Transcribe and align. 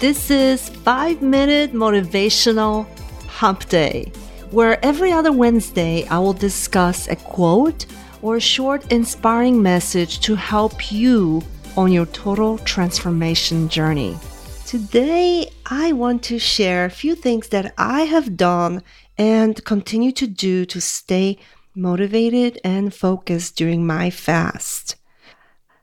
This 0.00 0.30
is 0.30 0.70
5 0.70 1.20
Minute 1.20 1.74
Motivational 1.74 2.86
Hump 3.26 3.68
Day, 3.68 4.10
where 4.50 4.82
every 4.82 5.12
other 5.12 5.30
Wednesday 5.30 6.06
I 6.08 6.18
will 6.18 6.32
discuss 6.32 7.06
a 7.06 7.16
quote 7.16 7.84
or 8.22 8.36
a 8.36 8.40
short 8.40 8.90
inspiring 8.90 9.62
message 9.62 10.20
to 10.20 10.36
help 10.36 10.90
you 10.90 11.42
on 11.76 11.92
your 11.92 12.06
total 12.06 12.56
transformation 12.56 13.68
journey. 13.68 14.16
Today, 14.64 15.50
I 15.66 15.92
want 15.92 16.22
to 16.24 16.38
share 16.38 16.86
a 16.86 16.90
few 16.90 17.14
things 17.14 17.48
that 17.48 17.74
I 17.76 18.04
have 18.04 18.38
done 18.38 18.82
and 19.18 19.62
continue 19.66 20.12
to 20.12 20.26
do 20.26 20.64
to 20.64 20.80
stay 20.80 21.36
motivated 21.74 22.58
and 22.64 22.94
focused 22.94 23.54
during 23.56 23.86
my 23.86 24.08
fast. 24.08 24.96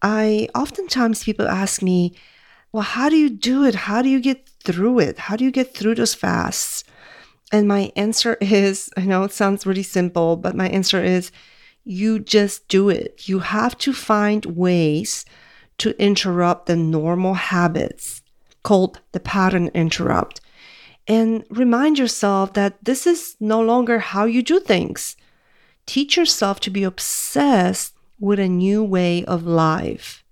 I 0.00 0.48
oftentimes 0.54 1.24
people 1.24 1.46
ask 1.46 1.82
me, 1.82 2.14
well, 2.72 2.82
how 2.82 3.08
do 3.08 3.16
you 3.16 3.30
do 3.30 3.64
it? 3.64 3.74
How 3.74 4.02
do 4.02 4.08
you 4.08 4.20
get 4.20 4.48
through 4.64 4.98
it? 5.00 5.18
How 5.18 5.36
do 5.36 5.44
you 5.44 5.50
get 5.50 5.74
through 5.74 5.94
those 5.94 6.14
fasts? 6.14 6.84
And 7.50 7.66
my 7.66 7.92
answer 7.96 8.34
is 8.40 8.90
I 8.96 9.02
know 9.02 9.24
it 9.24 9.32
sounds 9.32 9.66
really 9.66 9.82
simple, 9.82 10.36
but 10.36 10.54
my 10.54 10.68
answer 10.68 11.02
is 11.02 11.30
you 11.84 12.18
just 12.18 12.68
do 12.68 12.90
it. 12.90 13.28
You 13.28 13.38
have 13.38 13.78
to 13.78 13.92
find 13.92 14.44
ways 14.44 15.24
to 15.78 16.00
interrupt 16.02 16.66
the 16.66 16.76
normal 16.76 17.34
habits 17.34 18.20
called 18.62 19.00
the 19.12 19.20
pattern 19.20 19.68
interrupt. 19.72 20.40
And 21.06 21.44
remind 21.48 21.98
yourself 21.98 22.52
that 22.52 22.84
this 22.84 23.06
is 23.06 23.36
no 23.40 23.62
longer 23.62 23.98
how 23.98 24.26
you 24.26 24.42
do 24.42 24.60
things. 24.60 25.16
Teach 25.86 26.18
yourself 26.18 26.60
to 26.60 26.70
be 26.70 26.84
obsessed 26.84 27.94
with 28.20 28.38
a 28.38 28.48
new 28.48 28.84
way 28.84 29.24
of 29.24 29.46
life. 29.46 30.22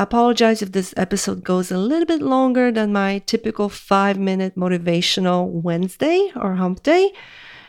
I 0.00 0.04
apologize 0.04 0.62
if 0.62 0.72
this 0.72 0.94
episode 0.96 1.44
goes 1.44 1.70
a 1.70 1.76
little 1.76 2.06
bit 2.06 2.22
longer 2.22 2.72
than 2.72 2.90
my 2.90 3.18
typical 3.26 3.68
five 3.68 4.18
minute 4.18 4.56
motivational 4.56 5.50
Wednesday 5.50 6.32
or 6.34 6.54
hump 6.54 6.82
day, 6.82 7.12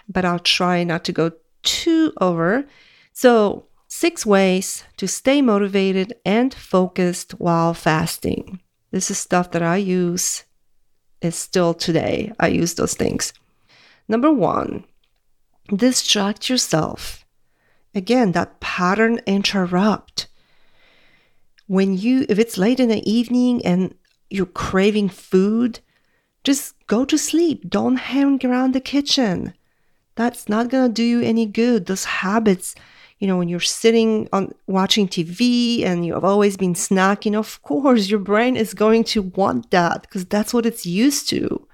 but 0.08 0.24
I'll 0.24 0.40
try 0.40 0.86
not 0.86 1.04
to 1.04 1.12
go 1.12 1.34
too 1.62 2.14
over. 2.22 2.66
So, 3.12 3.66
six 3.90 4.26
ways 4.26 4.86
to 4.96 5.10
stay 5.10 5.42
motivated 5.42 6.14
and 6.26 6.54
focused 6.54 7.34
while 7.34 7.74
fasting. 7.74 8.62
This 8.92 9.12
is 9.12 9.18
stuff 9.18 9.52
that 9.52 9.62
I 9.62 9.76
use. 9.76 10.46
It's 11.22 11.36
still 11.36 11.74
today. 11.74 12.32
I 12.40 12.48
use 12.48 12.76
those 12.76 12.94
things. 12.94 13.34
Number 14.08 14.32
one, 14.32 14.86
distract 15.68 16.50
yourself. 16.50 17.26
Again, 17.94 18.32
that 18.32 18.62
pattern 18.62 19.20
interrupt 19.28 20.28
when 21.72 21.98
you 21.98 22.26
if 22.28 22.38
it's 22.38 22.58
late 22.58 22.82
in 22.82 22.90
the 22.90 23.10
evening 23.10 23.66
and 23.66 23.96
you're 24.30 24.46
craving 24.46 25.08
food, 25.08 25.80
just 26.44 26.76
go 26.88 27.06
to 27.06 27.18
sleep. 27.18 27.70
Don't 27.70 27.96
hang 27.96 28.46
around 28.46 28.74
the 28.74 28.82
kitchen. 28.82 29.54
That's 30.16 30.50
not 30.50 30.68
going 30.68 30.90
to 30.90 30.94
do 30.94 31.02
you 31.02 31.22
any 31.22 31.46
good. 31.46 31.86
Those 31.86 32.04
habits, 32.04 32.76
you 33.20 33.28
know, 33.28 33.38
when 33.38 33.48
you're 33.48 33.62
sitting 33.62 34.28
on 34.34 34.54
watching 34.68 35.08
TV 35.08 35.86
and 35.86 36.06
you've 36.06 36.26
always 36.26 36.58
been 36.58 36.74
snacking, 36.74 37.36
of 37.36 37.62
course, 37.62 38.10
your 38.10 38.20
brain 38.20 38.58
is 38.58 38.74
going 38.74 39.06
to 39.06 39.22
want 39.22 39.72
that 39.72 40.02
because 40.02 40.26
that's 40.26 40.54
what 40.54 40.66
it's 40.66 40.86
used 40.86 41.30
to. 41.30 41.66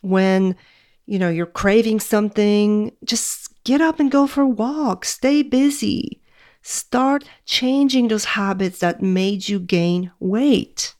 When, 0.00 0.56
you 1.04 1.18
know, 1.18 1.28
you're 1.28 1.44
craving 1.44 2.00
something, 2.00 2.90
just 3.04 3.62
get 3.64 3.82
up 3.82 4.00
and 4.00 4.10
go 4.10 4.26
for 4.26 4.40
a 4.44 4.48
walk. 4.48 5.04
Stay 5.04 5.42
busy. 5.42 6.21
Start 6.62 7.28
changing 7.44 8.08
those 8.08 8.24
habits 8.24 8.78
that 8.78 9.02
made 9.02 9.48
you 9.48 9.58
gain 9.58 10.12
weight. 10.20 10.94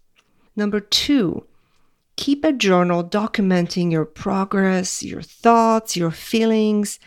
Number 0.57 0.81
two, 0.81 1.47
keep 2.17 2.45
a 2.45 2.53
journal 2.53 3.05
documenting 3.05 3.93
your 3.93 4.05
progress, 4.05 5.03
your 5.03 5.23
thoughts, 5.23 5.97
your 5.97 6.11
feelings. 6.11 6.99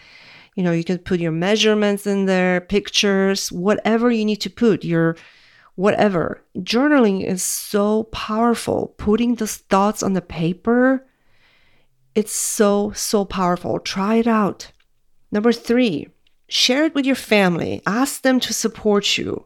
You 0.56 0.64
know, 0.64 0.72
you 0.72 0.86
can 0.86 1.00
put 1.00 1.20
your 1.20 1.34
measurements 1.34 2.08
in 2.08 2.26
there, 2.26 2.62
pictures, 2.62 3.52
whatever 3.52 4.10
you 4.10 4.24
need 4.24 4.42
to 4.42 4.50
put, 4.50 4.86
your 4.86 5.18
whatever. 5.76 6.42
Journaling 6.58 7.26
is 7.26 7.44
so 7.44 8.04
powerful. 8.04 8.96
Putting 8.98 9.36
those 9.36 9.58
thoughts 9.58 10.02
on 10.02 10.14
the 10.14 10.22
paper, 10.22 11.06
it's 12.16 12.34
so, 12.34 12.94
so 12.96 13.26
powerful. 13.26 13.80
Try 13.80 14.16
it 14.16 14.28
out. 14.28 14.72
Number 15.30 15.52
three, 15.52 16.08
share 16.48 16.86
it 16.86 16.96
with 16.96 17.06
your 17.06 17.16
family, 17.16 17.82
ask 17.86 18.22
them 18.22 18.40
to 18.42 18.54
support 18.54 19.18
you. 19.18 19.46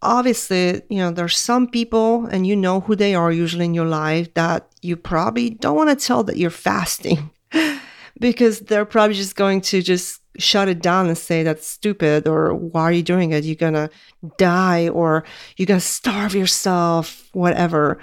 Obviously, 0.00 0.82
you 0.88 0.98
know, 0.98 1.10
there's 1.10 1.36
some 1.36 1.68
people, 1.68 2.26
and 2.26 2.46
you 2.46 2.54
know 2.54 2.80
who 2.80 2.94
they 2.94 3.14
are 3.14 3.32
usually 3.32 3.64
in 3.64 3.74
your 3.74 3.86
life, 3.86 4.32
that 4.34 4.68
you 4.80 4.96
probably 4.96 5.50
don't 5.50 5.76
want 5.76 5.90
to 5.90 6.06
tell 6.06 6.22
that 6.24 6.36
you're 6.36 6.50
fasting 6.50 7.30
because 8.20 8.60
they're 8.60 8.84
probably 8.84 9.16
just 9.16 9.34
going 9.34 9.60
to 9.62 9.82
just 9.82 10.20
shut 10.38 10.68
it 10.68 10.80
down 10.80 11.08
and 11.08 11.18
say 11.18 11.42
that's 11.42 11.66
stupid 11.66 12.28
or 12.28 12.54
why 12.54 12.82
are 12.82 12.92
you 12.92 13.02
doing 13.02 13.32
it? 13.32 13.44
You're 13.44 13.56
gonna 13.56 13.90
die 14.36 14.88
or 14.88 15.24
you're 15.56 15.66
gonna 15.66 15.80
starve 15.80 16.34
yourself, 16.34 17.28
whatever. 17.32 17.98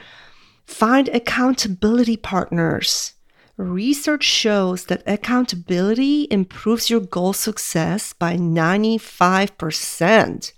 Find 0.65 1.07
accountability 1.09 2.17
partners 2.17 3.13
Research 3.57 4.23
shows 4.23 4.85
that 4.85 5.03
accountability 5.07 6.27
improves 6.29 6.89
your 6.89 6.99
goal 6.99 7.31
success 7.31 8.11
by 8.11 8.35
95%. 8.35 10.51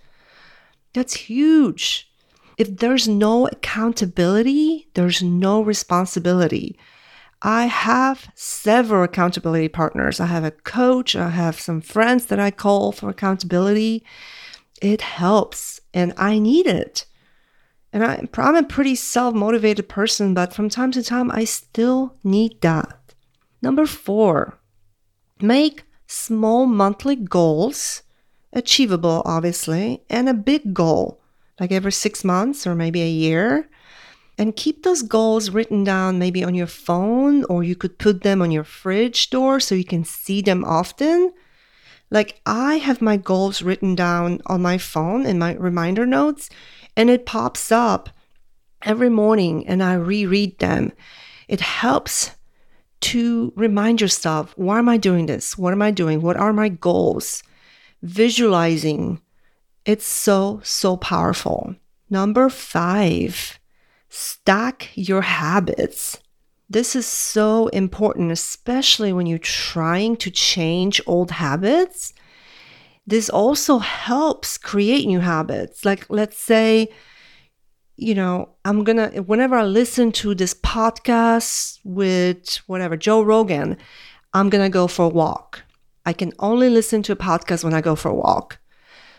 That's 0.93 1.13
huge. 1.13 2.11
If 2.57 2.77
there's 2.77 3.07
no 3.07 3.45
accountability, 3.47 4.87
there's 4.95 5.21
no 5.21 5.61
responsibility. 5.61 6.75
I 7.43 7.67
have 7.67 8.31
several 8.33 9.03
accountability 9.03 9.67
partners. 9.67 10.19
I 10.19 10.25
have 10.25 10.43
a 10.43 10.49
coach, 10.49 11.15
I 11.15 11.29
have 11.29 11.59
some 11.59 11.81
friends 11.81 12.25
that 12.25 12.39
I 12.39 12.49
call 12.49 12.91
for 12.91 13.09
accountability. 13.09 14.03
It 14.81 15.01
helps, 15.01 15.81
and 15.93 16.15
I 16.17 16.39
need 16.39 16.65
it. 16.65 17.05
And 17.93 18.03
I, 18.03 18.27
I'm 18.37 18.55
a 18.55 18.63
pretty 18.63 18.95
self 18.95 19.33
motivated 19.33 19.87
person, 19.89 20.33
but 20.33 20.53
from 20.53 20.69
time 20.69 20.91
to 20.91 21.03
time, 21.03 21.31
I 21.31 21.45
still 21.45 22.15
need 22.23 22.61
that. 22.61 23.15
Number 23.61 23.85
four, 23.85 24.59
make 25.41 25.83
small 26.05 26.65
monthly 26.65 27.15
goals, 27.15 28.03
achievable, 28.53 29.21
obviously, 29.25 30.03
and 30.09 30.29
a 30.29 30.33
big 30.33 30.73
goal, 30.73 31.21
like 31.59 31.71
every 31.71 31.91
six 31.91 32.23
months 32.23 32.67
or 32.67 32.75
maybe 32.75 33.01
a 33.01 33.09
year. 33.09 33.69
And 34.39 34.55
keep 34.55 34.83
those 34.83 35.01
goals 35.01 35.49
written 35.49 35.83
down 35.83 36.19
maybe 36.19 36.43
on 36.43 36.53
your 36.53 36.67
phone, 36.67 37.43
or 37.45 37.63
you 37.63 37.75
could 37.75 37.97
put 37.97 38.21
them 38.21 38.41
on 38.41 38.51
your 38.51 38.63
fridge 38.63 39.31
door 39.31 39.59
so 39.59 39.73
you 39.73 39.83
can 39.83 40.03
see 40.03 40.41
them 40.41 40.63
often. 40.63 41.33
Like 42.11 42.39
I 42.45 42.75
have 42.75 43.01
my 43.01 43.17
goals 43.17 43.63
written 43.63 43.95
down 43.95 44.41
on 44.45 44.61
my 44.61 44.77
phone 44.77 45.25
in 45.25 45.39
my 45.39 45.55
reminder 45.55 46.05
notes, 46.05 46.49
and 46.97 47.11
it 47.11 47.27
pops 47.27 47.71
up 47.71 48.09
every 48.81 49.09
morning 49.09 49.65
and 49.67 49.83
I 49.83 49.93
reread 49.93 50.57
them. 50.57 50.91
It 51.47 51.61
helps 51.61 52.31
to 52.99 53.53
remind 53.55 54.01
yourself 54.01 54.53
why 54.57 54.79
am 54.79 54.89
I 54.89 54.97
doing 54.97 55.27
this? 55.27 55.57
What 55.57 55.71
am 55.71 55.81
I 55.81 55.91
doing? 55.91 56.21
What 56.21 56.35
are 56.35 56.51
my 56.51 56.69
goals? 56.69 57.43
Visualizing. 58.01 59.21
It's 59.85 60.05
so, 60.05 60.59
so 60.63 60.97
powerful. 60.97 61.75
Number 62.09 62.49
five, 62.49 63.59
stack 64.09 64.89
your 64.95 65.21
habits. 65.21 66.17
This 66.69 66.95
is 66.95 67.05
so 67.05 67.67
important, 67.67 68.31
especially 68.31 69.13
when 69.13 69.27
you're 69.27 69.37
trying 69.37 70.17
to 70.17 70.31
change 70.31 70.99
old 71.05 71.31
habits 71.31 72.13
this 73.07 73.29
also 73.29 73.77
helps 73.77 74.57
create 74.57 75.07
new 75.07 75.21
habits. 75.21 75.85
Like, 75.85 76.05
let's 76.09 76.37
say, 76.37 76.89
you 77.95 78.13
know, 78.13 78.49
I'm 78.65 78.83
gonna, 78.83 79.07
whenever 79.21 79.55
I 79.55 79.63
listen 79.63 80.11
to 80.13 80.35
this 80.35 80.53
podcast 80.53 81.79
with 81.85 82.57
whatever, 82.67 82.97
Joe 82.97 83.21
Rogan, 83.21 83.77
I'm 84.33 84.49
gonna 84.49 84.69
go 84.69 84.87
for 84.87 85.05
a 85.05 85.09
walk. 85.09 85.63
I 86.05 86.11
can 86.11 86.33
only 86.39 86.69
listen 86.69 87.01
to 87.03 87.13
a 87.13 87.15
podcast 87.15 87.63
when 87.63 87.73
I 87.73 87.79
go 87.79 87.95
for 87.95 88.09
a 88.09 88.15
walk. 88.15 88.59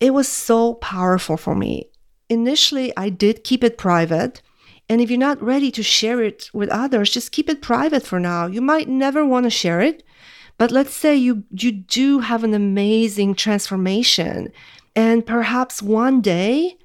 It 0.00 0.14
was 0.14 0.26
so 0.26 0.74
powerful 0.74 1.36
for 1.36 1.54
me. 1.54 1.90
Initially, 2.30 2.92
I 2.96 3.10
did 3.10 3.44
keep 3.44 3.62
it 3.62 3.76
private. 3.76 4.40
And 4.88 5.00
if 5.00 5.10
you're 5.10 5.18
not 5.18 5.42
ready 5.42 5.70
to 5.72 5.82
share 5.82 6.22
it 6.22 6.50
with 6.52 6.68
others, 6.70 7.10
just 7.10 7.32
keep 7.32 7.48
it 7.48 7.62
private 7.62 8.04
for 8.06 8.18
now. 8.18 8.46
You 8.46 8.62
might 8.62 8.88
never 8.88 9.24
want 9.24 9.44
to 9.44 9.50
share 9.50 9.80
it, 9.80 10.02
but 10.56 10.70
let's 10.70 10.94
say 10.94 11.14
you 11.14 11.44
you 11.50 11.72
do 11.72 12.20
have 12.20 12.44
an 12.44 12.54
amazing 12.54 13.34
transformation 13.34 14.52
and 14.94 15.26
perhaps 15.26 15.82
one 15.82 16.20
day 16.20 16.78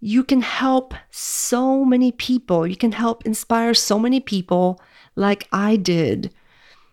you 0.00 0.22
can 0.22 0.42
help 0.42 0.94
so 1.10 1.84
many 1.84 2.12
people. 2.12 2.66
You 2.66 2.76
can 2.76 2.92
help 2.92 3.26
inspire 3.26 3.74
so 3.74 3.98
many 3.98 4.20
people 4.20 4.80
like 5.16 5.48
I 5.52 5.76
did. 5.76 6.32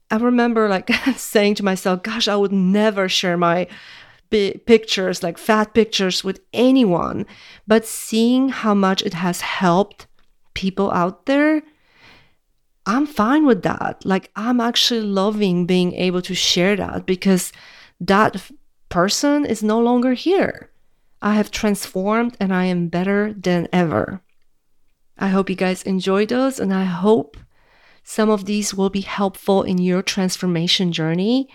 I 0.10 0.18
remember 0.18 0.68
like 0.70 0.90
saying 1.16 1.56
to 1.56 1.66
myself, 1.66 2.04
gosh, 2.04 2.28
I 2.28 2.36
would 2.36 2.52
never 2.52 3.08
share 3.08 3.38
my 3.38 3.68
pictures, 4.30 5.24
like 5.24 5.38
fat 5.38 5.74
pictures 5.74 6.24
with 6.24 6.42
anyone. 6.54 7.26
But 7.68 7.86
seeing 7.86 8.50
how 8.50 8.74
much 8.74 9.02
it 9.04 9.14
has 9.14 9.42
helped 9.42 10.08
people 10.54 10.92
out 10.92 11.26
there, 11.26 11.62
I'm 12.86 13.06
fine 13.06 13.46
with 13.46 13.64
that. 13.64 14.04
Like 14.06 14.32
I'm 14.36 14.60
actually 14.60 15.02
loving 15.02 15.66
being 15.66 15.94
able 15.94 16.22
to 16.24 16.36
share 16.36 16.76
that 16.76 17.06
because 17.06 17.52
that 18.00 18.50
person 18.90 19.46
is 19.46 19.64
no 19.64 19.80
longer 19.80 20.14
here. 20.14 20.70
I 21.26 21.34
have 21.34 21.50
transformed 21.50 22.38
and 22.40 22.54
I 22.54 22.66
am 22.66 22.88
better 22.88 23.34
than 23.34 23.68
ever. 23.74 24.22
I 25.18 25.30
hope 25.30 25.50
you 25.50 25.56
guys 25.56 25.82
enjoy 25.82 26.28
those 26.28 26.60
and 26.60 26.72
I 26.72 26.84
hope 26.84 27.36
some 28.04 28.30
of 28.30 28.46
these 28.46 28.76
will 28.76 28.92
be 28.92 29.02
helpful 29.02 29.64
in 29.64 29.80
your 29.80 30.04
transformation 30.04 30.92
journey. 30.92 31.50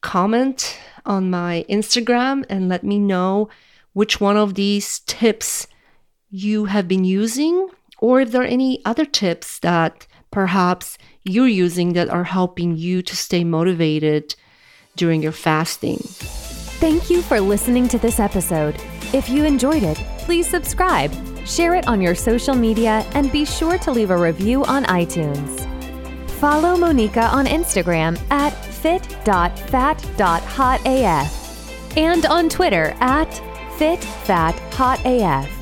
Comment 0.00 0.76
on 1.06 1.30
my 1.30 1.64
Instagram 1.70 2.44
and 2.50 2.68
let 2.68 2.82
me 2.82 2.98
know 2.98 3.48
which 3.92 4.20
one 4.20 4.36
of 4.36 4.54
these 4.54 4.98
tips 5.06 5.68
you 6.28 6.64
have 6.64 6.88
been 6.88 7.04
using 7.04 7.68
or 8.00 8.20
if 8.20 8.32
there 8.32 8.42
are 8.42 8.56
any 8.58 8.84
other 8.84 9.04
tips 9.04 9.60
that 9.60 10.08
perhaps 10.32 10.98
you're 11.22 11.46
using 11.46 11.92
that 11.92 12.10
are 12.10 12.24
helping 12.24 12.76
you 12.76 13.00
to 13.02 13.16
stay 13.16 13.44
motivated 13.44 14.34
during 14.96 15.22
your 15.22 15.30
fasting. 15.30 16.02
Thank 16.82 17.10
you 17.10 17.22
for 17.22 17.38
listening 17.40 17.86
to 17.90 17.98
this 17.98 18.18
episode. 18.18 18.74
If 19.12 19.28
you 19.28 19.44
enjoyed 19.44 19.84
it, 19.84 19.98
please 20.18 20.48
subscribe, 20.48 21.12
share 21.46 21.76
it 21.76 21.86
on 21.86 22.00
your 22.00 22.16
social 22.16 22.56
media, 22.56 23.06
and 23.14 23.30
be 23.30 23.44
sure 23.44 23.78
to 23.78 23.92
leave 23.92 24.10
a 24.10 24.18
review 24.18 24.64
on 24.64 24.82
iTunes. 24.86 25.60
Follow 26.40 26.76
Monica 26.76 27.26
on 27.26 27.46
Instagram 27.46 28.20
at 28.32 28.50
fit.fat.hotaf 28.50 29.16
and 31.96 32.26
on 32.26 32.48
Twitter 32.48 32.96
at 32.98 33.30
fitfathotaf. 33.78 35.61